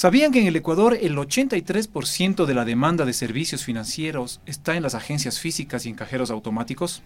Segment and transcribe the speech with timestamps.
[0.00, 4.82] ¿Sabían que en el Ecuador el 83% de la demanda de servicios financieros está en
[4.82, 7.02] las agencias físicas y en cajeros automáticos?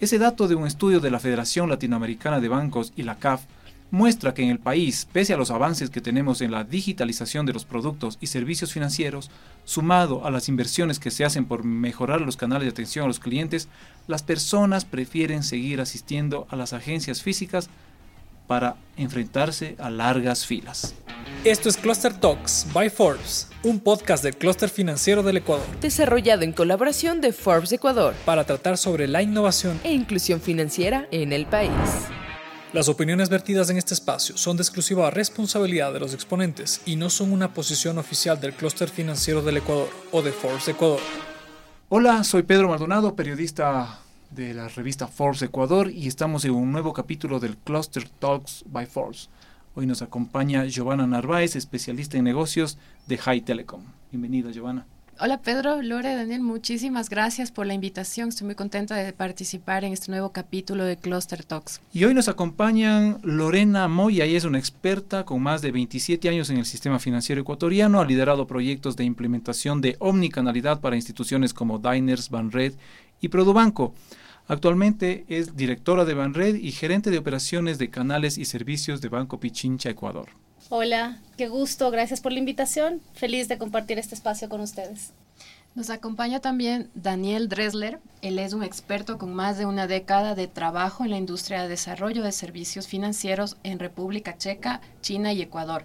[0.00, 3.42] Ese dato de un estudio de la Federación Latinoamericana de Bancos y la CAF
[3.90, 7.52] muestra que en el país, pese a los avances que tenemos en la digitalización de
[7.52, 9.30] los productos y servicios financieros,
[9.66, 13.20] sumado a las inversiones que se hacen por mejorar los canales de atención a los
[13.20, 13.68] clientes,
[14.06, 17.68] las personas prefieren seguir asistiendo a las agencias físicas
[18.46, 20.94] para enfrentarse a largas filas.
[21.44, 26.52] Esto es Cluster Talks by Forbes, un podcast del clúster financiero del Ecuador, desarrollado en
[26.52, 31.70] colaboración de Forbes Ecuador, para tratar sobre la innovación e inclusión financiera en el país.
[32.72, 37.10] Las opiniones vertidas en este espacio son de exclusiva responsabilidad de los exponentes y no
[37.10, 41.00] son una posición oficial del clúster financiero del Ecuador o de Forbes Ecuador.
[41.88, 46.92] Hola, soy Pedro Maldonado, periodista de la revista Forbes Ecuador y estamos en un nuevo
[46.92, 49.28] capítulo del Cluster Talks by Forbes.
[49.74, 53.82] Hoy nos acompaña Giovanna Narváez, especialista en negocios de High Telecom.
[54.10, 54.86] Bienvenida, Giovanna.
[55.18, 58.28] Hola Pedro, Lore, Daniel, muchísimas gracias por la invitación.
[58.28, 61.80] Estoy muy contenta de participar en este nuevo capítulo de Cluster Talks.
[61.90, 66.50] Y hoy nos acompañan Lorena Moya, ella es una experta con más de 27 años
[66.50, 71.78] en el sistema financiero ecuatoriano, ha liderado proyectos de implementación de omnicanalidad para instituciones como
[71.78, 72.74] Diners, Banred
[73.20, 73.94] y Produbanco.
[74.48, 79.40] Actualmente es directora de Banred y gerente de operaciones de canales y servicios de Banco
[79.40, 80.28] Pichincha, Ecuador.
[80.68, 83.00] Hola, qué gusto, gracias por la invitación.
[83.14, 85.12] Feliz de compartir este espacio con ustedes.
[85.76, 88.00] Nos acompaña también Daniel Dresler.
[88.22, 91.68] Él es un experto con más de una década de trabajo en la industria de
[91.68, 95.84] desarrollo de servicios financieros en República Checa, China y Ecuador.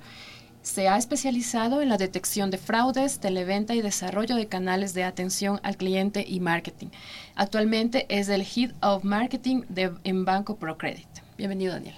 [0.62, 5.60] Se ha especializado en la detección de fraudes, televenta y desarrollo de canales de atención
[5.64, 6.90] al cliente y marketing.
[7.36, 11.08] Actualmente es el Head of Marketing de, en Banco ProCredit.
[11.36, 11.96] Bienvenido, Daniel.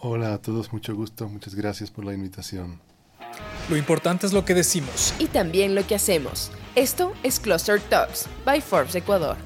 [0.00, 1.28] Hola a todos, mucho gusto.
[1.28, 2.80] Muchas gracias por la invitación.
[3.68, 5.12] Lo importante es lo que decimos.
[5.18, 6.50] Y también lo que hacemos.
[6.76, 9.36] Esto es Cluster Talks by Forbes Ecuador.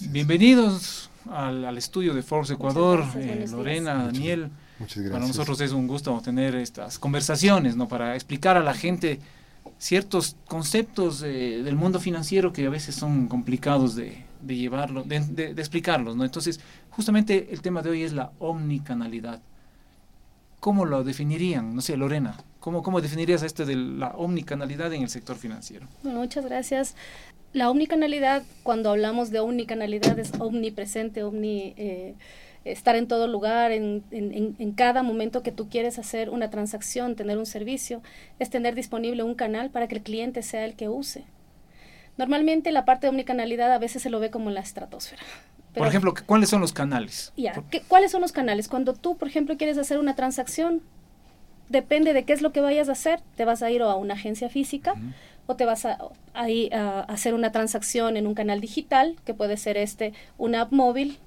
[0.00, 4.50] Bienvenidos al, estudio de Forbes Ecuador, eh, Lorena, Daniel.
[4.80, 5.12] Muchas gracias.
[5.12, 7.86] Para nosotros es un gusto tener estas conversaciones, ¿no?
[7.86, 9.20] Para explicar a la gente
[9.78, 16.16] ciertos conceptos del mundo financiero que a veces son complicados de, llevarlo, de, de, explicarlos,
[16.16, 16.24] ¿no?
[16.24, 19.40] Entonces, justamente el tema de hoy es la omnicanalidad.
[20.60, 21.74] ¿Cómo lo definirían?
[21.74, 25.86] No sé, Lorena, ¿cómo, cómo definirías esto de la omnicanalidad en el sector financiero?
[26.02, 26.96] Muchas gracias.
[27.52, 31.74] La omnicanalidad, cuando hablamos de omnicanalidad, es omnipresente, omni...
[31.76, 32.14] Eh,
[32.64, 37.16] estar en todo lugar, en, en, en, cada momento que tú quieres hacer una transacción,
[37.16, 38.02] tener un servicio,
[38.38, 41.24] es tener disponible un canal para que el cliente sea el que use.
[42.18, 45.22] Normalmente la parte de omnicanalidad a veces se lo ve como la estratosfera.
[45.74, 47.32] por ejemplo, ¿cuáles son los canales?
[47.36, 47.54] Ya,
[47.88, 48.68] ¿cuáles son los canales?
[48.68, 50.82] Cuando tú, por ejemplo, quieres hacer una transacción,
[51.70, 54.14] depende de qué es lo que vayas a hacer, te vas a ir a una
[54.14, 54.94] agencia física
[55.46, 55.96] o te vas a,
[56.34, 61.18] a, hacer una transacción en un canal digital, que puede ser este, una app móvil,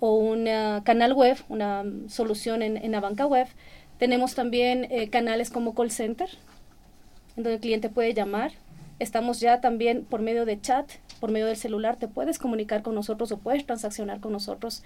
[0.00, 0.48] o un
[0.84, 3.48] canal web, una solución en, la banca web.
[3.98, 6.28] Tenemos también eh, canales como call center,
[7.36, 8.52] en donde el cliente puede llamar.
[8.98, 10.90] Estamos ya también por medio de chat,
[11.20, 14.82] por medio del celular, te puedes comunicar con nosotros o puedes transaccionar con nosotros.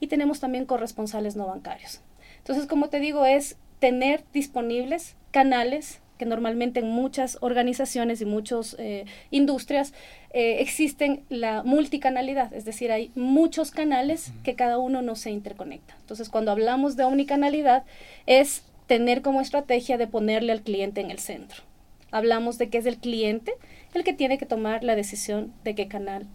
[0.00, 2.00] Y tenemos también corresponsales no bancarios.
[2.38, 8.76] Entonces, como te digo, es tener disponibles canales que normalmente en muchas organizaciones y muchas
[8.78, 9.92] eh, industrias
[10.32, 15.96] eh, existen la multicanalidad, es decir, hay muchos canales que cada uno no se interconecta.
[15.98, 17.82] Entonces, cuando hablamos de omnicanalidad,
[18.26, 21.64] es tener como estrategia de ponerle al cliente en el centro.
[22.12, 23.52] Hablamos de que es el cliente
[23.92, 26.28] el que tiene que tomar la decisión de qué canal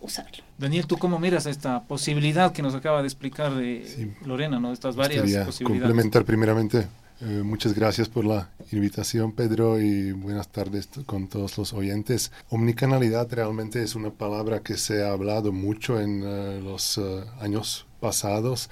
[0.00, 0.42] usarlo.
[0.58, 4.72] Daniel, ¿tú cómo miras esta posibilidad que nos acaba de explicar de Lorena, ¿no?
[4.72, 5.62] Estas varias posibilidades.
[5.62, 6.88] Complementar primeramente
[7.20, 12.30] eh, muchas gracias por la invitación, Pedro, y buenas tardes con todos los oyentes.
[12.48, 17.86] Omnicanalidad realmente es una palabra que se ha hablado mucho en eh, los eh, años
[17.98, 18.70] pasados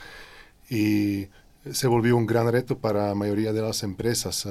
[0.70, 1.26] y
[1.72, 4.46] se volvió un gran reto para la mayoría de las empresas.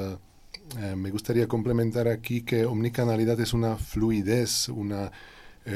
[0.98, 5.12] me gustaría complementar aquí que omnicanalidad es una fluidez, una,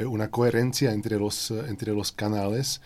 [0.08, 2.82] una coherencia entre los, entre los canales,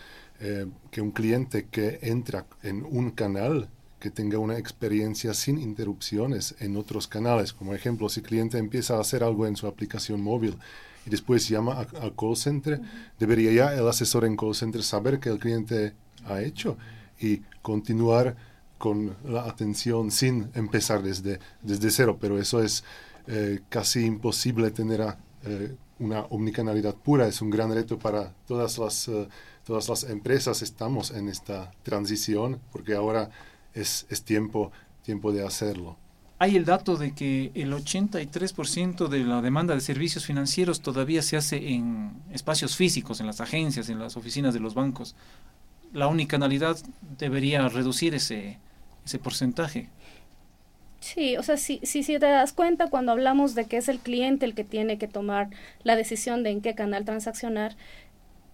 [0.90, 3.68] que un cliente que entra en un canal
[4.04, 7.54] que tenga una experiencia sin interrupciones en otros canales.
[7.54, 10.58] Como ejemplo, si el cliente empieza a hacer algo en su aplicación móvil
[11.06, 12.82] y después llama al call center,
[13.18, 15.94] debería ya el asesor en call center saber que el cliente
[16.26, 16.76] ha hecho
[17.18, 18.36] y continuar
[18.76, 22.18] con la atención sin empezar desde, desde cero.
[22.20, 22.84] Pero eso es
[23.26, 25.00] eh, casi imposible tener
[25.46, 27.26] eh, una omnicanalidad pura.
[27.26, 29.26] Es un gran reto para todas las, eh,
[29.64, 30.60] todas las empresas.
[30.60, 33.30] Estamos en esta transición porque ahora
[33.74, 34.72] es, tiempo,
[35.02, 35.96] tiempo de hacerlo.
[36.38, 41.36] hay el dato de que el 83% de la demanda de servicios financieros todavía se
[41.36, 45.14] hace en espacios físicos, en las agencias, en las oficinas de los bancos.
[45.92, 46.76] La unicanalidad
[47.18, 48.58] debería reducir ese,
[49.04, 49.88] ese porcentaje.
[51.04, 53.98] Sí, o sea, si, si, si, te das cuenta cuando hablamos de que es el
[53.98, 55.50] cliente el que tiene que tomar
[55.82, 57.76] la decisión de en qué canal transaccionar,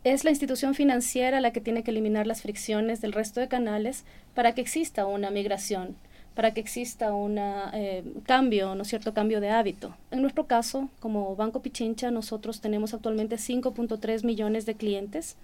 [0.05, 4.05] es la institución financiera la que tiene que eliminar las fricciones del resto de canales
[4.35, 5.97] para que exista una migración,
[6.35, 9.95] para que exista un eh, cambio, ¿no es cierto?, cambio de hábito.
[10.11, 15.37] En nuestro caso, como Banco Pichincha, nosotros tenemos actualmente 5.3 millones de clientes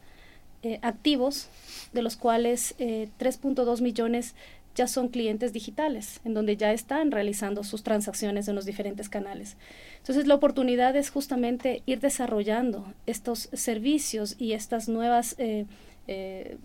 [0.63, 1.49] eh, activos,
[1.93, 4.35] de los cuales 3.2 eh, millones
[4.77, 9.57] ya son clientes digitales, en donde ya están realizando sus transacciones en los diferentes canales.
[9.99, 15.65] Entonces, la oportunidad es justamente ir desarrollando estos servicios y estas nuevas eh,
[16.07, 16.59] eh,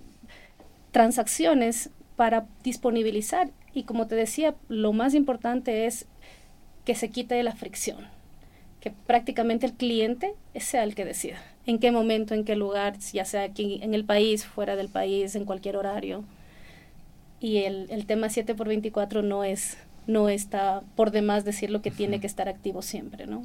[0.92, 3.50] transacciones para disponibilizar.
[3.74, 6.06] Y como te decía, lo más importante es
[6.86, 8.08] que se quite la fricción,
[8.82, 13.24] que prácticamente el cliente sea el que decida en qué momento, en qué lugar, ya
[13.24, 16.24] sea aquí en el país, fuera del país, en cualquier horario
[17.42, 19.78] y el, el tema 7 por 24 no es
[20.08, 23.44] no está por demás decir lo que tiene que estar activo siempre, ¿no?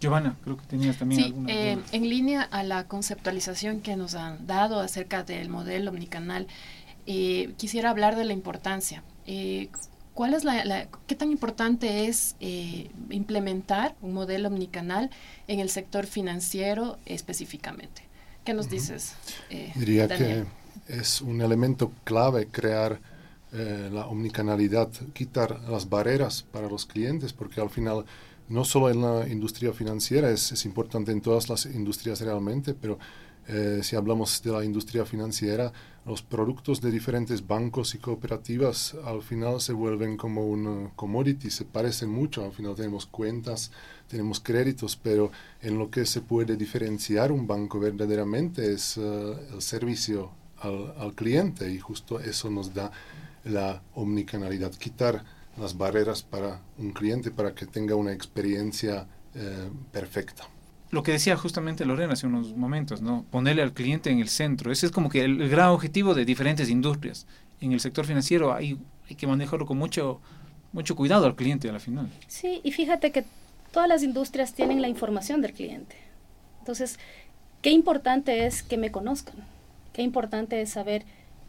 [0.00, 4.46] Giovanna, creo que tenías también sí, eh, en línea a la conceptualización que nos han
[4.46, 6.46] dado acerca del modelo omnicanal,
[7.06, 9.02] eh, quisiera hablar de la importancia.
[9.26, 9.70] Eh,
[10.12, 12.36] ¿Cuál es la, qué tan importante es
[13.10, 15.10] implementar un modelo omnicanal
[15.46, 18.02] en el sector financiero específicamente?
[18.44, 19.14] ¿Qué nos dices?
[19.74, 20.44] Diría que
[20.88, 22.98] es un elemento clave crear
[23.52, 28.04] eh, la omnicanalidad, quitar las barreras para los clientes, porque al final
[28.48, 32.98] no solo en la industria financiera, es, es importante en todas las industrias realmente, pero
[33.48, 35.72] eh, si hablamos de la industria financiera,
[36.04, 41.64] los productos de diferentes bancos y cooperativas al final se vuelven como un commodity, se
[41.64, 43.70] parecen mucho, al final tenemos cuentas,
[44.08, 45.30] tenemos créditos, pero
[45.62, 51.14] en lo que se puede diferenciar un banco verdaderamente es eh, el servicio al, al,
[51.14, 52.90] cliente y justo eso nos da
[53.46, 55.24] la omnicanalidad, quitar
[55.58, 60.44] las barreras para un cliente para que tenga una experiencia eh, perfecta.
[60.90, 63.24] Lo que decía justamente Lorena hace unos momentos, ¿no?
[63.30, 64.70] Ponerle al cliente en el centro.
[64.70, 67.26] Ese es como que el, gran objetivo de diferentes industrias.
[67.60, 68.78] En el sector financiero hay,
[69.08, 70.20] hay que manejarlo con mucho,
[70.72, 72.10] mucho cuidado al cliente a la final.
[72.28, 73.24] Sí, y fíjate que
[73.72, 75.96] todas las industrias tienen la información del cliente.
[76.60, 76.98] Entonces,
[77.62, 79.36] qué importante es que me conozcan.
[79.92, 81.04] Qué importante es saber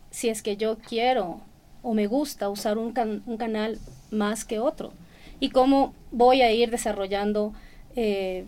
[0.09, 1.41] si es que yo quiero
[1.81, 2.93] o me gusta usar un,
[3.25, 3.79] un canal
[4.11, 4.93] más que otro
[5.39, 7.53] y cómo voy a ir desarrollando
[7.95, 8.45] eh,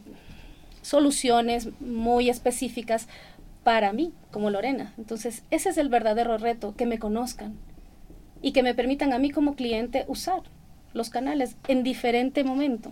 [0.81, 3.07] soluciones muy específicas
[3.63, 4.93] para mí, como Lorena.
[4.97, 7.55] Entonces, ese es el verdadero reto, que me conozcan
[8.41, 10.43] y que me permitan a mí como cliente usar
[10.93, 12.91] los canales en diferente momento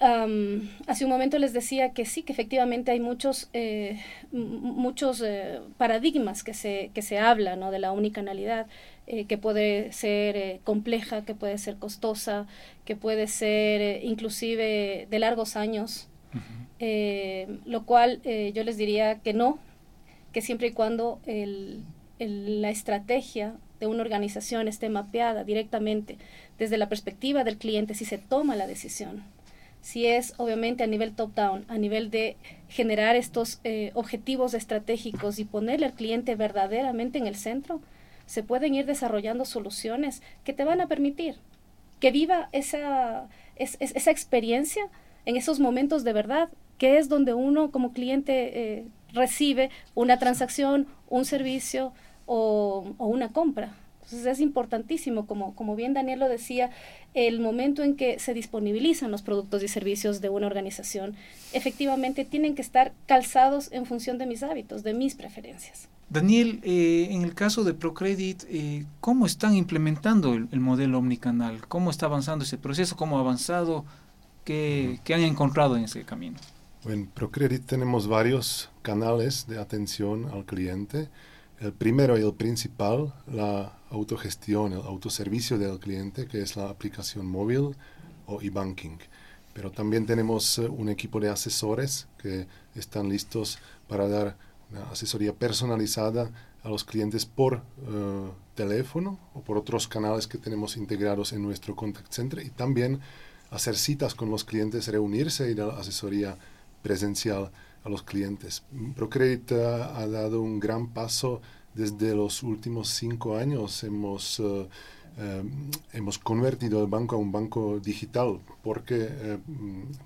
[0.00, 4.00] hace un momento les decía que sí, que efectivamente hay muchos, eh,
[4.32, 7.70] muchos eh, paradigmas que se, que se habla ¿no?
[7.70, 8.66] de la unicanalidad,
[9.06, 12.46] eh, que puede ser compleja, que puede ser costosa,
[12.84, 16.08] que puede ser inclusive de largos años,
[16.78, 19.58] lo cual yo les diría que no,
[20.32, 21.82] que siempre y cuando el,
[22.18, 26.18] la estrategia de una organización esté mapeada directamente
[26.58, 29.22] desde la perspectiva del cliente, si se toma la decisión
[29.86, 32.36] si es obviamente a nivel top-down, a nivel de
[32.68, 37.80] generar estos eh, objetivos estratégicos y ponerle al cliente verdaderamente en el centro,
[38.26, 41.36] se pueden ir desarrollando soluciones que te van a permitir
[42.00, 44.88] que viva esa, esa experiencia
[45.24, 50.88] en esos momentos de verdad, que es donde uno como cliente eh, recibe una transacción,
[51.08, 51.92] un servicio
[52.26, 53.72] o una compra.
[54.06, 56.70] Entonces es importantísimo, como, como bien Daniel lo decía,
[57.14, 61.16] el momento en que se disponibilizan los productos y servicios de una organización,
[61.52, 65.88] efectivamente tienen que estar calzados en función de mis hábitos, de mis preferencias.
[66.08, 71.66] Daniel, eh, en el caso de Procredit, eh, ¿cómo están implementando el, modelo omnicanal?
[71.66, 72.96] ¿Cómo está avanzando ese proceso?
[72.96, 73.84] ¿Cómo ha avanzado?
[74.44, 76.38] ¿Qué, ¿Qué han encontrado en ese camino?
[76.84, 81.08] En Procredit tenemos varios canales de atención al cliente.
[81.58, 87.26] El primero y el principal, la autogestión, el autoservicio del cliente, que es la aplicación
[87.26, 87.76] móvil
[88.26, 88.98] o e-banking.
[89.52, 94.36] Pero también tenemos eh, un equipo de asesores que están listos para dar
[94.90, 96.30] asesoría personalizada
[96.62, 101.76] a los clientes por eh, teléfono o por otros canales que tenemos integrados en nuestro
[101.76, 103.00] contact center y también
[103.50, 106.36] hacer citas con los clientes, reunirse y dar asesoría
[106.82, 107.52] presencial
[107.84, 108.64] a los clientes.
[108.96, 111.40] Procredit ha dado un gran paso
[111.76, 113.84] desde los últimos cinco años.
[113.84, 115.42] Hemos eh,
[115.92, 118.40] hemos convertido el banco a un banco digital.
[118.62, 119.38] porque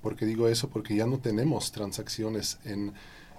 [0.02, 0.68] porque digo eso?
[0.68, 2.92] Porque ya no tenemos transacciones en,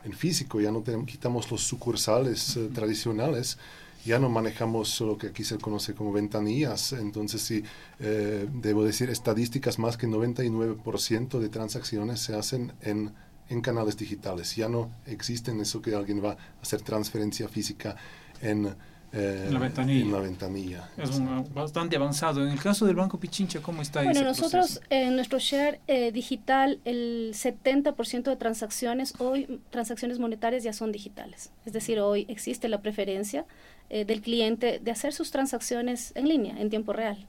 [0.03, 3.57] en físico, ya no tenemos, quitamos los sucursales tradicionales
[4.05, 6.93] ya no manejamos lo que aquí se conoce como ventanillas.
[6.93, 7.63] Entonces, sí,
[7.99, 13.13] eh, debo decir, estadísticas más que 99% de transacciones se hacen en,
[13.51, 14.55] en canales digitales.
[14.55, 17.95] Ya no existen eso que alguien va a hacer transferencia física
[18.41, 18.75] en
[19.13, 20.05] eh, en, la ventanilla.
[20.05, 20.89] en la ventanilla.
[20.97, 21.21] Es
[21.53, 22.43] bastante avanzado.
[22.43, 26.79] En el caso del Banco Pichincha, ¿cómo está Bueno, nosotros en nuestro share eh, digital,
[26.85, 31.51] el 70% de transacciones, hoy transacciones monetarias ya son digitales.
[31.65, 33.45] Es decir, hoy existe la preferencia
[33.89, 37.27] eh, del cliente de hacer sus transacciones en línea, en tiempo real.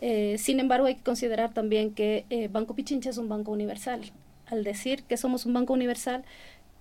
[0.00, 4.00] sin embargo, hay que considerar también que Banco Pichincha es un banco universal.
[4.46, 6.24] Al decir que somos un banco universal,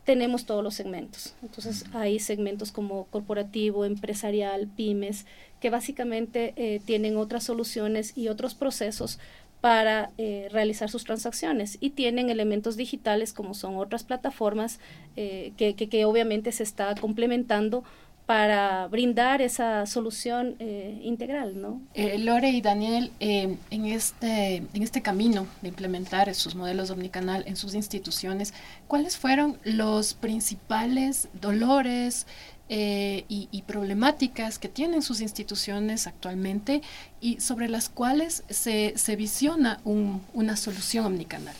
[0.05, 1.36] tenemos todos los segmentos.
[1.41, 5.25] Entonces hay segmentos como corporativo, empresarial, pymes,
[5.60, 9.19] que básicamente eh, tienen otras soluciones y otros procesos
[9.62, 14.79] para eh, realizar sus transacciones y tienen elementos digitales como son otras plataformas
[15.15, 17.84] eh, que, que, que obviamente se está complementando
[18.25, 21.82] para brindar esa solución eh, integral, ¿no?
[21.94, 27.44] Eh, Lore y Daniel, eh, en, este, en este camino de implementar sus modelos omnicanal
[27.46, 28.53] en sus instituciones,
[28.88, 32.25] ¿cuáles fueron los principales dolores
[32.67, 36.82] y, problemáticas que tienen sus instituciones actualmente
[37.22, 41.55] y sobre las cuales se, se visiona una solución omnicanal?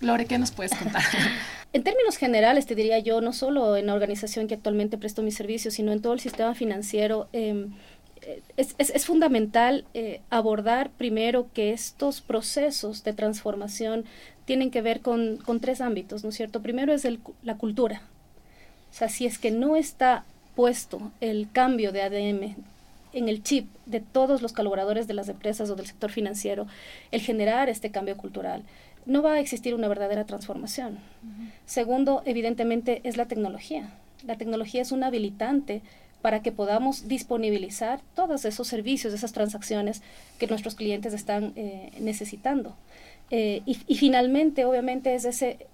[0.00, 1.02] Lore, ¿qué nos puedes contar?
[1.74, 5.34] En términos generales, te diría yo, no solo en la organización que actualmente presto mis
[5.34, 7.72] servicios, sino en todo el sistema financiero, em,
[8.22, 14.04] eh, es, es, fundamental eh, abordar primero que estos procesos de transformación
[14.44, 16.62] tienen que ver con, con tres ámbitos, ¿no es cierto?
[16.62, 18.02] Primero es el, la cultura.
[18.92, 20.24] O sea, si es que no está
[20.54, 22.54] puesto el cambio de ADM
[23.12, 26.66] en el chip de todos los colaboradores de las empresas o del sector financiero,
[27.10, 28.62] el generar este cambio cultural,
[29.06, 30.98] no va a existir una verdadera transformación.
[31.66, 33.90] Segundo, evidentemente, es la tecnología.
[34.26, 35.82] La tecnología es un habilitante
[36.22, 40.02] para que podamos disponibilizar todos esos servicios, esas transacciones
[40.38, 42.74] que nuestros clientes están eh, necesitando.
[43.30, 45.66] Eh, y, finalmente, obviamente, es ese,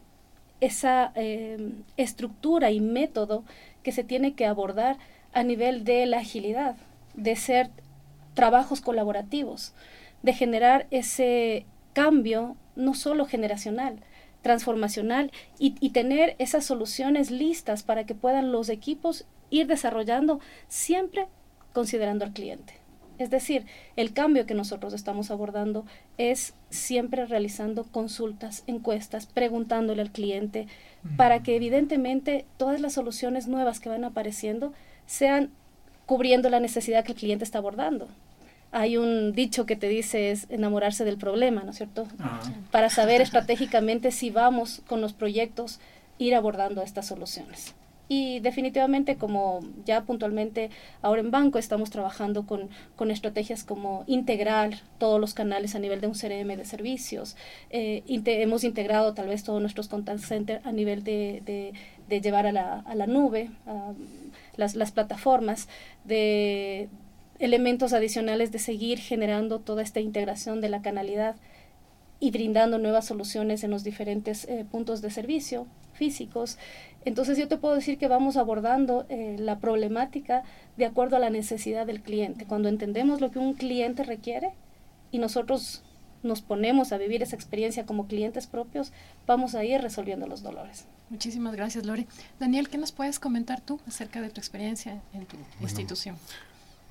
[0.60, 3.44] esa eh, estructura y método
[3.84, 4.96] que se tiene que abordar
[5.32, 6.76] a nivel de la agilidad,
[7.14, 7.70] de ser
[8.34, 9.72] trabajos colaborativos,
[10.22, 14.00] de generar ese cambio no solo generacional,
[14.42, 21.28] transformacional y, y, tener esas soluciones listas para que puedan los equipos ir desarrollando siempre
[21.72, 22.74] considerando al cliente.
[23.18, 23.66] Es decir,
[23.96, 25.84] el cambio que nosotros estamos abordando
[26.16, 30.68] es siempre realizando consultas, encuestas, preguntándole al cliente,
[31.18, 34.72] para que evidentemente todas las soluciones nuevas que van apareciendo
[35.04, 35.50] sean
[36.06, 38.08] cubriendo la necesidad que el cliente está abordando
[38.72, 42.06] hay un dicho que te dice es enamorarse del problema, ¿no es cierto?
[42.70, 45.80] Para saber estratégicamente si vamos con los proyectos
[46.18, 47.74] ir abordando estas soluciones.
[48.12, 54.80] Y definitivamente, como ya puntualmente ahora en banco estamos trabajando con, con estrategias como integrar
[54.98, 57.36] todos los canales a nivel de un CRM de servicios.
[57.70, 61.72] Eh, hemos integrado tal vez todos nuestros contact centers a nivel de, de,
[62.08, 63.92] de llevar a la, a la nube, a
[64.56, 65.68] las, las plataformas,
[66.04, 66.88] de,
[67.40, 71.36] elementos adicionales de seguir generando toda esta integración de la canalidad
[72.20, 76.58] y brindando nuevas soluciones en los diferentes eh, puntos de servicio físicos.
[77.06, 80.42] Entonces yo te puedo decir que vamos abordando eh, la problemática
[80.76, 82.44] de acuerdo a la necesidad del cliente.
[82.44, 84.50] Cuando entendemos lo que un cliente requiere
[85.10, 85.82] y nosotros
[86.22, 88.92] nos ponemos a vivir esa experiencia como clientes propios,
[89.26, 90.84] vamos a ir resolviendo los dolores.
[91.08, 92.06] Muchísimas gracias, Lori.
[92.38, 96.16] Daniel, ¿qué nos puedes comentar tú acerca de tu experiencia en tu institución?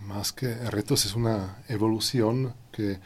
[0.01, 2.99] Más que retos es una evolución que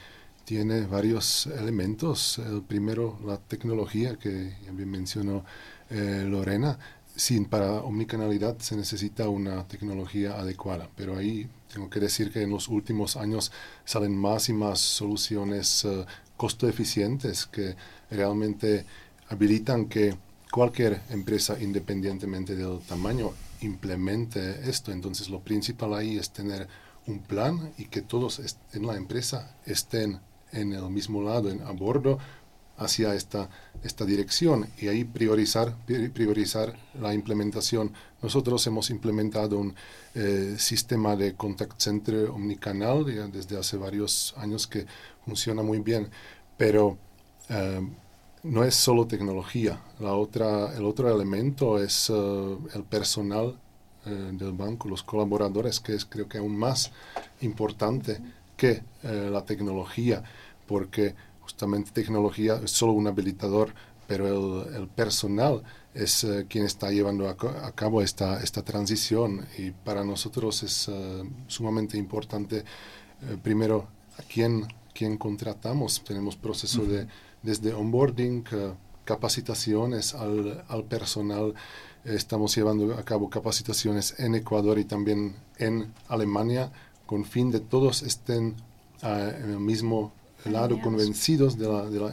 [0.45, 2.37] tiene varios elementos.
[2.37, 5.43] El primero, la tecnología que bien mencionó
[5.89, 6.77] eh, Lorena.
[7.15, 12.49] Sin para omnicanalidad se necesita una tecnología adecuada, pero ahí tengo que decir que en
[12.49, 13.51] los últimos años
[13.85, 17.75] salen más y más soluciones uh, costo eficientes que
[18.09, 18.85] realmente
[19.29, 20.15] habilitan que
[20.51, 23.31] cualquier empresa, independientemente del tamaño,
[23.61, 24.91] implemente esto.
[24.91, 26.67] Entonces lo principal ahí es tener
[27.07, 28.41] un plan y que todos
[28.73, 30.19] en la empresa estén
[30.51, 32.19] en el mismo lado, en, a bordo,
[32.77, 33.49] hacia esta,
[33.83, 35.75] esta dirección y ahí priorizar,
[36.13, 37.93] priorizar la implementación.
[38.21, 39.75] Nosotros hemos implementado un
[40.15, 44.85] eh, sistema de contact center omnicanal desde hace varios años que
[45.25, 46.09] funciona muy bien,
[46.57, 46.97] pero
[47.49, 47.81] eh,
[48.43, 49.79] no es solo tecnología.
[49.99, 53.59] La otra, el otro elemento es eh, el personal
[54.05, 56.91] eh, del banco, los colaboradores, que es creo que aún más
[57.39, 58.19] importante
[58.57, 60.23] que eh, la tecnología,
[60.67, 63.73] porque justamente tecnología es solo un habilitador,
[64.05, 70.03] pero el, personal es eh, quien está llevando a, cabo esta, esta transición y para
[70.03, 70.91] nosotros es
[71.47, 72.65] sumamente importante
[73.41, 73.87] primero
[74.19, 76.03] a quién, quién contratamos.
[76.03, 77.07] Tenemos proceso de
[77.41, 78.43] desde onboarding,
[79.05, 81.53] capacitaciones al, al personal
[82.05, 86.71] Estamos llevando a cabo capacitaciones en Ecuador y también en Alemania
[87.05, 88.55] con fin de todos estén
[89.01, 90.11] ah, en el mismo
[90.45, 92.11] lado, convencidos de la, de, la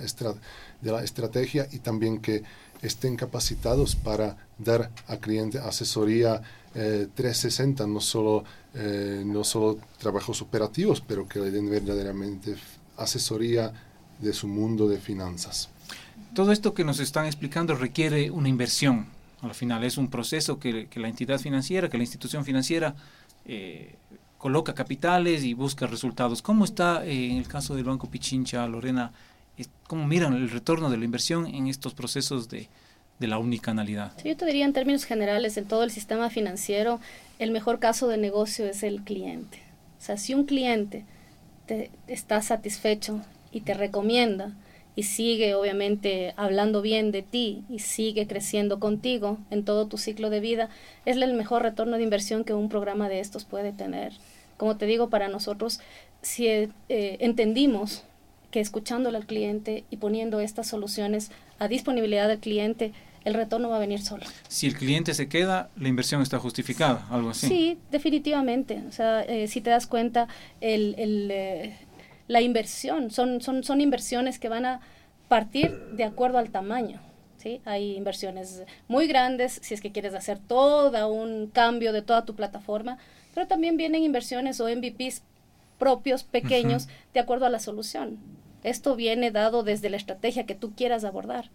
[0.80, 2.42] de la estrategia y también que
[2.82, 6.40] estén capacitados para dar a cliente asesoría
[6.72, 8.44] 360, eh, no solo,
[8.74, 12.54] eh, no solo trabajos operativos, pero que le den verdaderamente
[12.96, 13.72] asesoría
[14.20, 15.68] de su mundo de finanzas.
[16.34, 19.06] Todo esto que nos están explicando requiere una inversión
[19.42, 22.94] al final es un proceso que, la entidad financiera, que la institución financiera
[23.46, 23.94] eh,
[24.38, 26.42] coloca capitales y busca resultados.
[26.42, 29.12] ¿Cómo está eh, en el caso del Banco Pichincha, Lorena?
[29.86, 32.68] ¿Cómo miran el retorno de la inversión en estos procesos de,
[33.18, 34.16] la unicanalidad?
[34.24, 37.00] yo te diría en términos generales, en todo el sistema financiero,
[37.38, 39.58] el mejor caso de negocio es el cliente.
[39.98, 41.04] O sea, si un cliente
[41.66, 43.20] te, está satisfecho
[43.52, 44.54] y te recomienda,
[45.00, 50.28] y sigue obviamente hablando bien de ti y sigue creciendo contigo en todo tu ciclo
[50.28, 50.68] de vida,
[51.06, 54.12] es el mejor retorno de inversión que un programa de estos puede tener.
[54.58, 55.80] Como te digo, para nosotros,
[56.20, 58.04] si eh, entendimos
[58.50, 62.92] que escuchándole al cliente y poniendo estas soluciones a disponibilidad del cliente,
[63.24, 64.24] el retorno va a venir solo.
[64.48, 67.48] Si el cliente se queda, la inversión está justificada, algo así.
[67.48, 68.82] Sí, definitivamente.
[68.86, 70.28] O sea, eh, si te das cuenta,
[70.60, 71.78] el, el, eh,
[72.30, 74.80] la inversión, son, son, son inversiones que van a
[75.26, 77.00] partir de acuerdo al tamaño.
[77.38, 77.60] ¿sí?
[77.64, 82.36] Hay inversiones muy grandes si es que quieres hacer todo un cambio de toda tu
[82.36, 82.98] plataforma,
[83.34, 85.22] pero también vienen inversiones o MVPs
[85.76, 88.18] propios, pequeños, de acuerdo a la solución.
[88.62, 91.50] Esto viene dado desde la estrategia que tú quieras abordar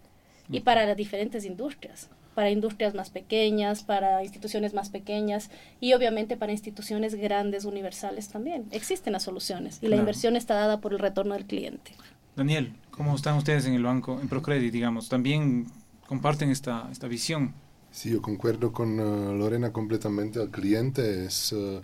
[0.50, 6.36] y para las diferentes industrias para industrias más pequeñas, para instituciones más pequeñas y obviamente
[6.36, 8.66] para instituciones grandes, universales también.
[8.72, 11.92] Existen las soluciones y la inversión está dada por el retorno del cliente.
[12.36, 15.08] Daniel, ¿cómo están ustedes en el banco, en Procredit, digamos?
[15.08, 15.66] ¿También
[16.06, 17.54] comparten esta, esta visión?
[17.90, 20.42] Sí, yo concuerdo con uh, Lorena completamente.
[20.42, 21.80] El cliente es uh,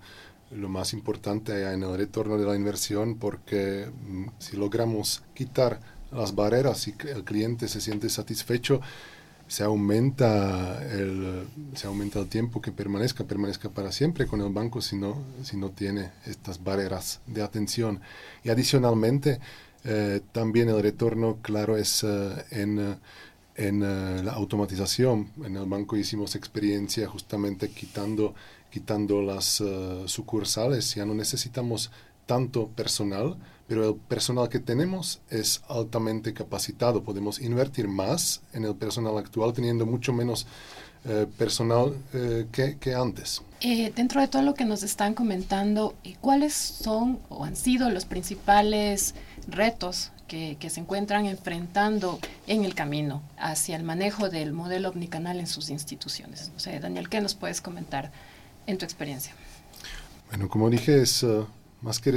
[0.50, 5.80] lo más importante en el retorno de la inversión porque mm, si logramos quitar
[6.12, 8.80] las barreras y el cliente se siente satisfecho,
[9.48, 14.80] se aumenta el, se aumenta el tiempo que permanezca, permanezca para siempre con el banco
[14.80, 18.00] si no, si no tiene estas barreras de atención.
[18.44, 19.40] Y adicionalmente,
[19.84, 22.98] eh, también el retorno, claro, es eh, en,
[23.56, 25.30] en eh, la automatización.
[25.44, 28.34] En el banco hicimos experiencia justamente quitando,
[28.70, 29.62] quitando las
[30.06, 31.90] sucursales, ya no necesitamos
[32.24, 33.36] tanto personal,
[33.72, 37.02] pero el personal que tenemos es altamente capacitado.
[37.02, 40.46] Podemos invertir más en el personal actual teniendo mucho menos
[41.06, 43.40] eh, personal eh, que, antes.
[43.62, 48.04] Eh, dentro de todo lo que nos están comentando, ¿cuáles son o han sido los
[48.04, 49.14] principales
[49.48, 55.40] retos que, que, se encuentran enfrentando en el camino hacia el manejo del modelo omnicanal
[55.40, 56.52] en sus instituciones?
[56.56, 58.12] O sea, Daniel, ¿qué nos puedes comentar
[58.66, 59.32] en tu experiencia?
[60.28, 61.24] Bueno, como dije, es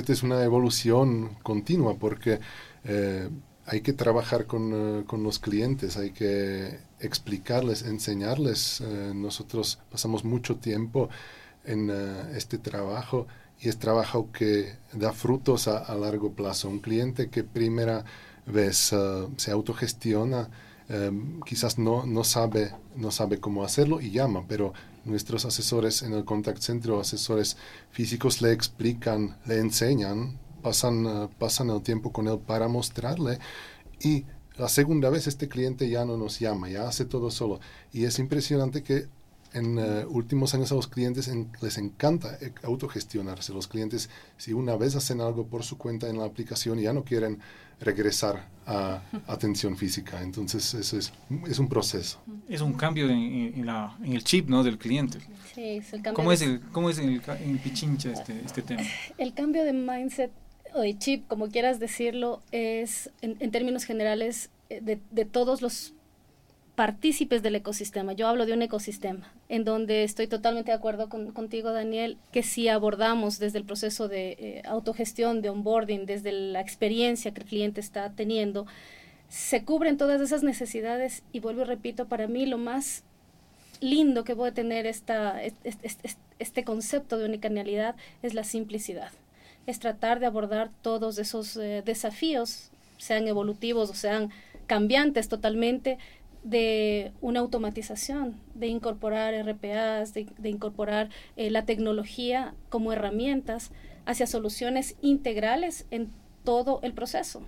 [0.05, 2.39] que es una evolución continua porque
[2.83, 3.29] eh,
[3.65, 8.81] hay que trabajar eh, con, los clientes, hay que explicarles, enseñarles.
[8.81, 11.09] Eh, nosotros pasamos mucho tiempo
[11.65, 11.89] en
[12.35, 13.25] este trabajo
[13.59, 16.69] y es trabajo que da frutos a, a largo plazo.
[16.69, 18.05] Un cliente que primera
[18.45, 18.93] vez
[19.37, 20.49] se autogestiona,
[21.45, 26.25] quizás no, no, sabe, no sabe cómo hacerlo y llama, pero nuestros asesores en el
[26.25, 27.57] contact center, asesores
[27.91, 33.39] físicos, le explican, le enseñan, pasan, eh, pasan el tiempo con él para mostrarle
[33.99, 34.25] y
[34.57, 37.59] la segunda vez este cliente ya no nos llama, ya hace todo solo.
[37.91, 39.07] Y es impresionante que
[39.55, 43.53] en uh, últimos años a los clientes les encanta eh, autogestionarse.
[43.53, 47.03] Los clientes, si una vez hacen algo por su cuenta en la aplicación, ya no
[47.03, 47.39] quieren
[47.79, 50.21] regresar a atención física.
[50.21, 51.13] Entonces, eso es,
[51.47, 52.19] es un proceso.
[52.49, 54.63] Es un cambio en, la, en, el chip ¿no?
[54.63, 55.19] del cliente.
[55.53, 56.15] Sí, es el cambio.
[56.15, 58.83] ¿Cómo, es, el, cómo es en, el, Pichincha este, este tema?
[59.17, 60.31] El cambio de mindset
[60.73, 65.61] o de chip, como quieras decirlo, es en, en términos generales eh, de, de todos
[65.61, 65.93] los
[66.75, 68.13] partícipes del ecosistema.
[68.13, 72.67] Yo hablo de un ecosistema en donde estoy totalmente de acuerdo contigo, Daniel, que si
[72.67, 77.79] abordamos desde el proceso de eh, autogestión, de onboarding, desde la experiencia que el cliente
[77.79, 78.67] está teniendo,
[79.29, 83.03] se cubren todas esas necesidades y vuelvo y repito, para mí lo más
[83.79, 85.41] lindo que puede tener esta,
[86.39, 89.11] este concepto de unicanalidad es la simplicidad.
[89.67, 94.29] es tratar de abordar todos esos eh, desafíos, sean evolutivos o sean
[94.67, 95.97] cambiantes totalmente,
[96.45, 103.71] de una automatización, de incorporar RPAs, de, incorporar eh, la tecnología como herramientas
[104.05, 106.11] hacia soluciones integrales en
[106.43, 107.41] todo el proceso.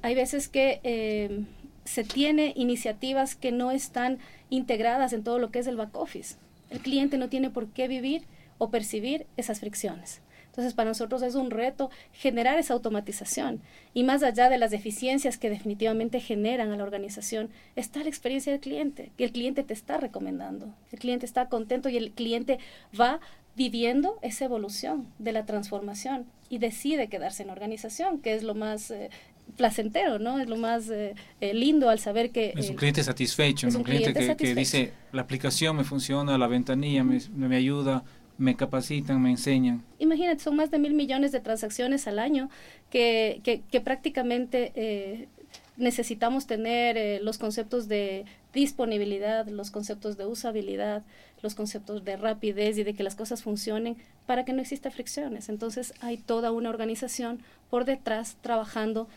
[0.00, 1.44] Hay veces que eh,
[1.84, 6.36] se tiene iniciativas que no están integradas en todo lo que es el back office.
[6.70, 8.22] El cliente no tiene por qué vivir
[8.56, 10.22] o percibir esas fricciones.
[10.56, 13.60] Entonces, para nosotros es un reto generar esa automatización.
[13.92, 18.52] Y más allá de las deficiencias que definitivamente generan a la organización, está la experiencia
[18.52, 22.58] del cliente, que el cliente te está recomendando, el cliente está contento y el cliente
[22.98, 23.20] va
[23.54, 28.54] viviendo esa evolución de la transformación y decide quedarse en la organización, que es lo
[28.54, 29.10] más eh,
[29.56, 30.38] placentero, ¿no?
[30.38, 32.52] Es lo más eh, eh, lindo al saber que...
[32.56, 37.18] Es un cliente satisfecho, un, cliente, que, dice, la aplicación me funciona, la ventanilla me,
[37.34, 38.04] me ayuda,
[38.38, 39.84] me capacitan, me enseñan.
[39.98, 42.50] Imagínate, son más de mil millones de transacciones al año
[42.90, 45.28] que, que, prácticamente eh,
[45.76, 51.02] necesitamos tener eh, los conceptos de disponibilidad, los conceptos de usabilidad,
[51.42, 53.96] los conceptos de rapidez y de que las cosas funcionen
[54.26, 55.48] para que no exista fricciones.
[55.48, 59.08] Entonces hay toda una organización por detrás trabajando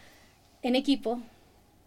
[0.61, 1.21] en equipo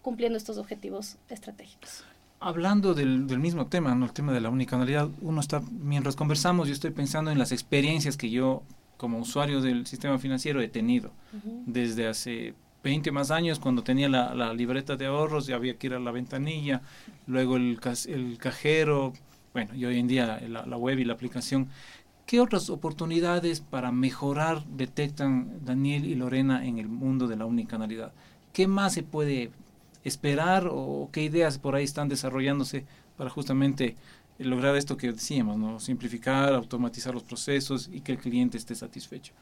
[0.02, 2.04] cumpliendo estos objetivos estratégicos
[2.42, 4.06] hablando del, del, mismo tema, ¿no?
[4.06, 8.16] el tema de la unicanalidad, uno está, mientras conversamos, yo estoy pensando en las experiencias
[8.16, 8.62] que yo
[8.96, 11.10] como usuario del sistema financiero he tenido
[11.66, 15.88] desde hace 20 más años cuando tenía la, la, libreta de ahorros y había que
[15.88, 16.82] ir a la ventanilla,
[17.26, 19.12] luego el, el cajero,
[19.52, 21.68] bueno, y hoy en día la, la, web y la aplicación.
[22.26, 28.12] ¿Qué otras oportunidades para mejorar detectan Daniel y Lorena en el mundo de la unicanalidad?
[28.52, 29.50] ¿Qué más se puede
[30.04, 32.84] esperar o qué ideas por ahí están desarrollándose
[33.16, 33.96] para justamente
[34.38, 35.78] lograr esto que decíamos, ¿no?
[35.78, 39.32] simplificar, automatizar los procesos y que el cliente esté satisfecho.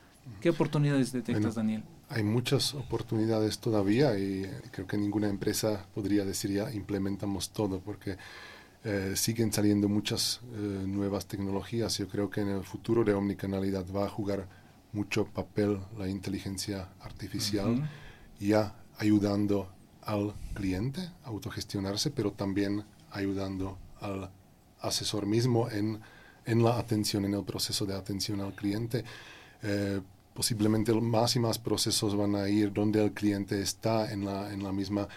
[0.40, 1.82] ¿Qué oportunidades detectas, Daniel?
[2.08, 8.16] Hay muchas oportunidades todavía y creo que ninguna empresa podría decir ya implementamos todo porque
[8.84, 11.98] eh, siguen saliendo muchas eh, nuevas tecnologías.
[11.98, 14.46] Yo creo que en el futuro de omnicanalidad va a jugar
[14.92, 17.88] mucho papel la inteligencia artificial,
[18.38, 24.30] ya ayudando al cliente autogestionarse, pero también ayudando al
[24.80, 26.00] asesor mismo en,
[26.46, 29.04] en la atención, en el proceso de atención al cliente.
[29.62, 30.00] Eh,
[30.34, 34.62] posiblemente más y más procesos van a ir donde el cliente está en la, en
[34.62, 35.08] la misma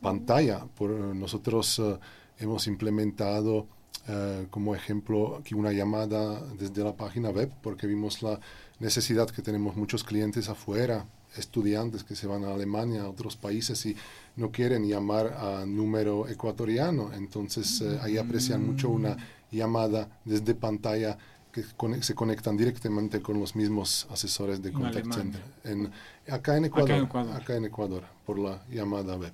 [0.00, 0.66] pantalla.
[0.76, 1.98] Por, nosotros eh,
[2.38, 3.66] hemos implementado
[4.08, 8.40] eh, como ejemplo aquí una llamada desde la página web porque vimos la
[8.80, 13.86] necesidad que tenemos muchos clientes afuera estudiantes que se van a Alemania, a otros países
[13.86, 13.96] y
[14.36, 17.12] no quieren llamar a número ecuatoriano.
[17.12, 19.16] Entonces eh, ahí aprecian mucho una
[19.50, 21.18] llamada desde pantalla
[21.52, 21.64] que
[22.00, 25.42] se conectan directamente con los mismos asesores de contact center.
[25.64, 25.90] En,
[26.30, 29.32] acá, en Ecuador, acá, en Ecuador, por la llamada web.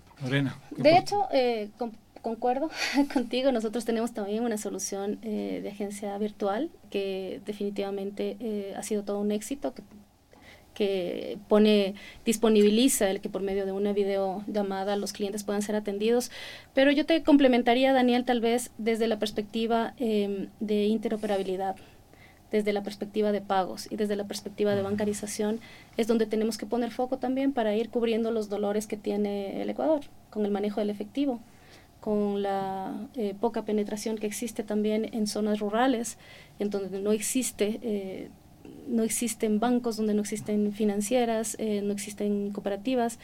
[0.76, 1.70] De hecho, eh,
[2.20, 2.70] concuerdo
[3.14, 9.20] contigo, nosotros tenemos también una solución eh, de agencia virtual que definitivamente ha sido todo
[9.20, 9.82] un éxito, que
[10.78, 16.30] que pone, disponibiliza el que por medio de una videollamada los clientes puedan ser atendidos.
[16.72, 21.74] Pero yo te complementaría, Daniel, tal vez desde la perspectiva em, de interoperabilidad
[22.52, 25.60] desde la perspectiva de pagos y desde la perspectiva de bancarización,
[25.98, 29.68] es donde tenemos que poner foco también para ir cubriendo los dolores que tiene el
[29.68, 31.40] Ecuador con el manejo del efectivo,
[32.00, 36.16] con la eh, poca penetración que existe también en zonas rurales,
[36.58, 38.30] en donde no existe eh,
[38.88, 43.18] no existen bancos, donde no existen financieras, eh, no existen cooperativas.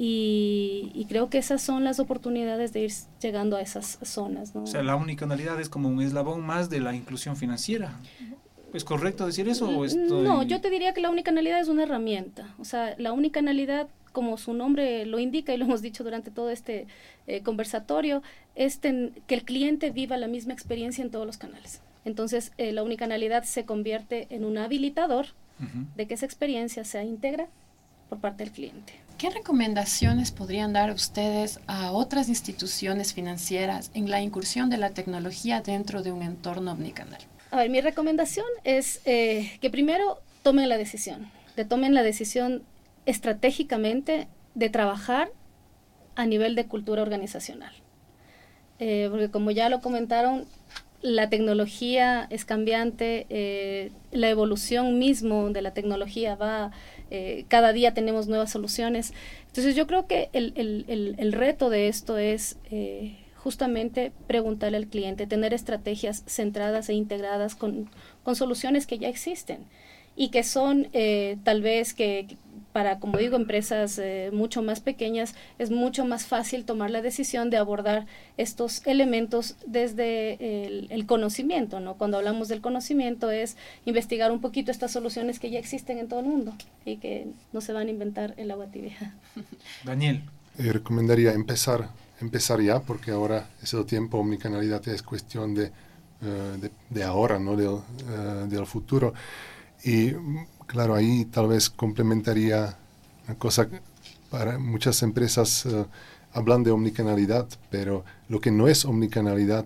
[0.00, 4.54] Y, creo que esas son las oportunidades de ir llegando a esas zonas.
[4.54, 7.98] O sea, la unicanalidad es como un eslabón más de la inclusión financiera.
[8.72, 9.68] ¿Es correcto decir eso?
[9.68, 12.54] O No, yo te diría que la unicanalidad es una herramienta.
[12.60, 16.50] O sea, la unicanalidad, como su nombre lo indica y lo hemos dicho durante todo
[16.50, 16.86] este
[17.26, 18.22] eh, conversatorio,
[18.54, 21.80] es que el cliente viva la misma experiencia en todos los canales.
[22.08, 25.26] Entonces, eh, la unicanalidad se convierte en un habilitador
[25.96, 27.48] de que esa experiencia sea íntegra
[28.08, 28.92] por parte del cliente.
[29.18, 35.60] ¿Qué recomendaciones podrían dar ustedes a otras instituciones financieras en la incursión de la tecnología
[35.60, 37.20] dentro de un entorno omnicanal?
[37.50, 42.62] A ver, mi recomendación es eh, que primero tomen la decisión, de tomen la decisión
[43.04, 45.30] estratégicamente de trabajar
[46.14, 47.72] a nivel de cultura organizacional.
[48.78, 50.46] Eh, porque como ya lo comentaron,
[51.00, 56.72] la tecnología es cambiante, eh, la evolución mismo de la tecnología va,
[57.10, 59.12] eh, cada día tenemos nuevas soluciones.
[59.46, 64.88] Entonces yo creo que el, el, el, reto de esto es eh, justamente preguntarle al
[64.88, 67.88] cliente, tener estrategias centradas e integradas con,
[68.24, 69.60] con, soluciones que ya existen
[70.16, 72.26] y que son eh, tal vez que
[72.78, 77.50] para, como digo, empresas eh, mucho más pequeñas, es mucho más fácil tomar la decisión
[77.50, 81.94] de abordar estos elementos desde el, conocimiento, ¿no?
[81.94, 86.20] Cuando hablamos del conocimiento es investigar un poquito estas soluciones que ya existen en todo
[86.20, 89.16] el mundo y que no se van a inventar el agua tibia.
[89.84, 90.22] Daniel.
[90.56, 91.88] Eh, recomendaría empezar,
[92.20, 95.72] empezar ya, porque ahora es el tiempo, omnicanalidad es cuestión de,
[96.22, 97.80] eh, de, ahora, no del,
[98.48, 99.14] del futuro.
[99.82, 100.12] Y
[100.68, 102.76] Claro, ahí tal vez complementaría
[103.26, 103.70] una cosa,
[104.28, 105.86] para muchas empresas eh,
[106.34, 109.64] hablan de omnicanalidad, pero lo que no es omnicanalidad,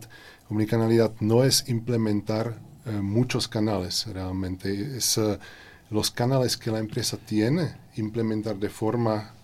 [0.49, 5.41] omnicanalidad no es implementar eh, muchos canales realmente, es eh,
[5.91, 9.35] los canales que la empresa tiene, implementar de forma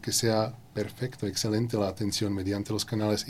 [0.00, 3.26] que sea perfecta, excelente la atención mediante los canales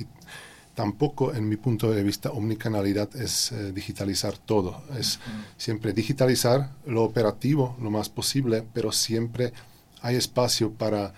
[0.78, 4.80] tampoco en mi punto de vista omnicanalidad es eh, digitalizar todo.
[4.96, 5.18] Es
[5.56, 9.52] siempre digitalizar lo operativo lo más posible, pero siempre
[10.02, 11.12] hay espacio para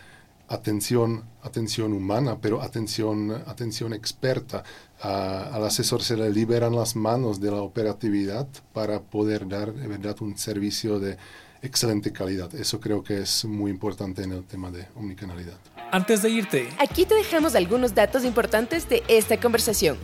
[0.48, 4.64] atención, atención humana, pero atención, atención experta.
[5.02, 10.16] al asesor se le liberan las manos de la operatividad para poder dar de verdad
[10.22, 11.18] un servicio de
[11.62, 12.54] excelente calidad.
[12.54, 15.58] Eso creo que es muy importante en el tema de omnicanalidad.
[15.92, 19.98] Antes de irte, aquí te dejamos algunos datos importantes de esta conversación.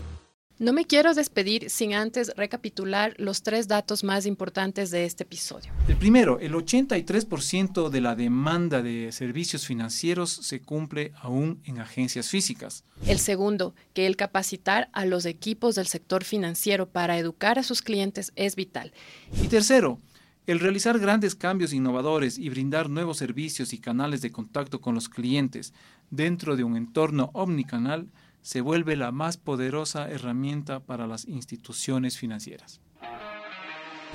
[0.58, 5.70] No me quiero despedir sin antes recapitular los tres datos más importantes de este episodio.
[5.86, 12.30] El primero, el 83% de la demanda de servicios financieros se cumple aún en agencias
[12.30, 12.84] físicas.
[13.06, 17.82] El segundo, que el capacitar a los equipos del sector financiero para educar a sus
[17.82, 18.94] clientes es vital.
[19.42, 20.00] Y tercero,
[20.46, 25.08] el realizar grandes cambios innovadores y brindar nuevos servicios y canales de contacto con los
[25.08, 25.74] clientes
[26.10, 28.08] dentro de un entorno omnicanal
[28.42, 32.80] se vuelve la más poderosa herramienta para las instituciones financieras.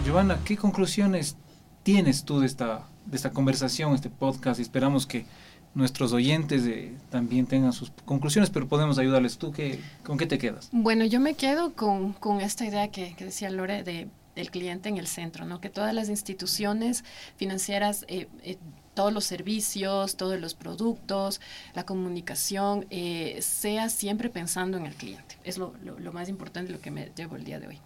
[0.05, 1.35] Giovanna, ¿qué conclusiones
[1.83, 4.61] tienes tú de esta, de esta conversación, este podcast?
[4.61, 5.25] Esperamos que
[5.73, 9.37] nuestros oyentes eh, también tengan sus conclusiones, pero podemos ayudarles.
[9.37, 10.69] ¿Tú qué, con qué te quedas?
[10.71, 15.07] Bueno, yo me quedo con, esta idea que decía Lore de el cliente en el
[15.07, 15.61] centro, ¿no?
[15.61, 17.03] Que todas las instituciones
[17.37, 18.57] financieras, eh, eh,
[18.93, 21.41] todos los servicios, todos los productos,
[21.73, 25.37] la comunicación, eh, sea siempre pensando en el cliente.
[25.43, 25.73] Es lo,
[26.11, 27.79] más importante, lo que me llevo el día de hoy.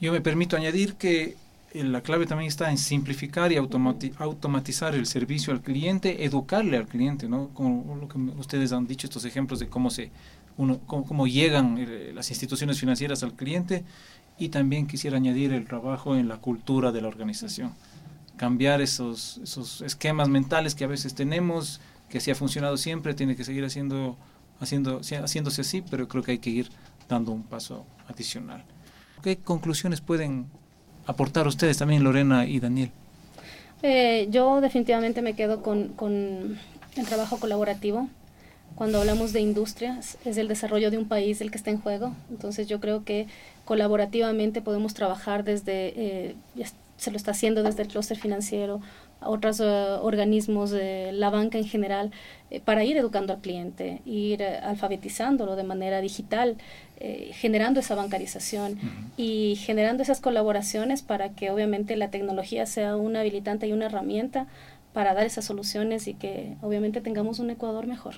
[0.00, 1.36] Yo me permito añadir que
[1.72, 7.28] la clave también está en simplificar y automatizar el servicio al cliente, educarle al cliente,
[7.28, 7.48] ¿no?
[7.48, 10.10] Como lo que ustedes han dicho, estos ejemplos de cómo se
[10.56, 13.82] uno, cómo llegan las instituciones financieras al cliente
[14.38, 17.72] y también quisiera añadir el trabajo en la cultura de la organización.
[18.36, 23.36] Cambiar esos, esos esquemas mentales que a veces tenemos, que así ha funcionado siempre, tiene
[23.36, 24.16] que seguir haciendo,
[24.60, 26.68] haciendo, haciéndose así, pero creo que hay que ir
[27.08, 28.64] dando un paso adicional.
[29.22, 30.46] ¿Qué conclusiones pueden
[31.06, 32.90] aportar ustedes también, Lorena y Daniel?
[33.82, 36.58] Eh, yo definitivamente me quedo con, con
[36.96, 38.08] el trabajo colaborativo
[38.74, 42.12] cuando hablamos de industrias, es el desarrollo de un país el que está en juego.
[42.30, 43.28] Entonces yo creo que
[43.64, 46.34] colaborativamente podemos trabajar desde, eh,
[46.96, 48.80] se lo está haciendo desde el clúster financiero,
[49.20, 52.10] a otros eh, organismos, de la banca en general,
[52.50, 56.56] eh, para ir educando al cliente, ir alfabetizándolo de manera digital,
[57.32, 58.78] generando esa bancarización
[59.18, 64.46] y generando esas colaboraciones para que obviamente la tecnología sea una habilitante y una herramienta
[64.94, 68.14] para dar esas soluciones y que obviamente tengamos un Ecuador mejor.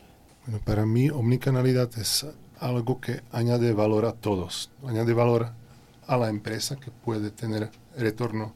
[0.47, 2.25] Bueno, para mí omnicanalidad es
[2.61, 5.51] algo que añade valor a todos, añade valor
[6.07, 8.55] a la empresa que puede tener retorno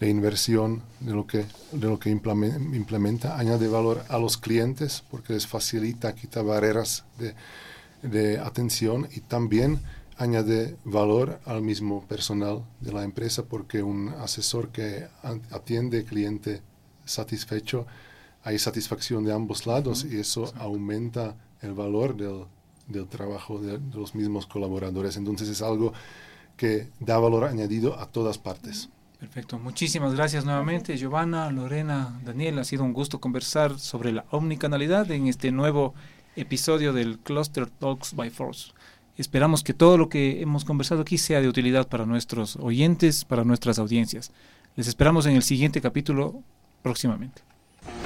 [0.00, 5.34] de inversión de lo que, de lo que implementa, añade valor a los clientes porque
[5.34, 7.34] les facilita, quita barreras de,
[8.00, 9.80] de atención y también
[10.16, 15.06] añade valor al mismo personal de la empresa porque un asesor que
[15.50, 16.62] atiende cliente
[17.04, 17.86] satisfecho
[18.42, 22.44] hay satisfacción de ambos lados y eso aumenta el valor del,
[22.86, 25.16] del trabajo de, los mismos colaboradores.
[25.16, 25.92] Entonces es algo
[26.56, 28.88] que da valor añadido a todas partes.
[29.18, 32.58] Perfecto, muchísimas gracias nuevamente Giovanna, Lorena, Daniel.
[32.60, 35.94] Ha sido un gusto conversar sobre la omnicanalidad en este nuevo
[36.36, 38.72] episodio del Cluster Talks by Force.
[39.16, 43.42] Esperamos que todo lo que hemos conversado aquí sea de utilidad para nuestros oyentes, para
[43.42, 44.30] nuestras audiencias.
[44.76, 46.44] Les esperamos en el siguiente capítulo
[46.82, 47.42] próximamente.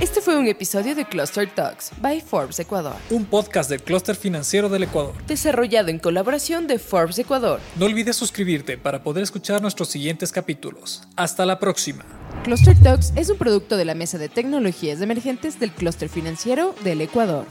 [0.00, 2.94] Este fue un episodio de Cluster Talks by Forbes Ecuador.
[3.10, 5.14] Un podcast del Cluster Financiero del Ecuador.
[5.26, 7.60] Desarrollado en colaboración de Forbes Ecuador.
[7.76, 11.02] No olvides suscribirte para poder escuchar nuestros siguientes capítulos.
[11.16, 12.04] Hasta la próxima.
[12.42, 17.00] Cluster Talks es un producto de la Mesa de Tecnologías Emergentes del Cluster Financiero del
[17.00, 17.46] Ecuador.